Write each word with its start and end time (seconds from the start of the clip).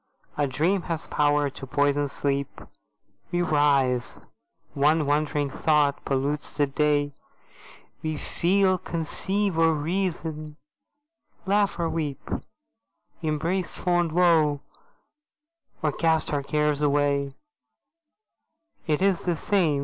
A 0.35 0.47
dream 0.47 0.81
has 0.89 1.05
power 1.05 1.51
to 1.51 1.67
poison 1.67 2.07
sleep; 2.07 2.59
We 3.31 3.43
rise. 3.43 4.19
One 4.73 5.05
wandering 5.05 5.51
thought 5.51 6.03
pollutes 6.05 6.57
the 6.57 6.65
day; 6.65 7.13
We 8.01 8.17
feel, 8.17 8.79
conceive 8.79 9.59
or 9.59 9.75
reason, 9.75 10.57
laugh 11.45 11.77
or 11.77 11.87
weep; 11.87 12.31
Embrace 13.21 13.77
fond 13.77 14.11
woe, 14.11 14.61
or 15.83 15.91
cast 15.91 16.33
our 16.33 16.41
cares 16.41 16.81
away: 16.81 17.35
It 18.87 19.03
is 19.03 19.23
the 19.25 19.35
same! 19.35 19.79